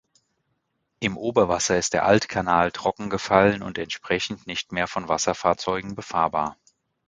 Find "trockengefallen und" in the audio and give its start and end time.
2.71-3.77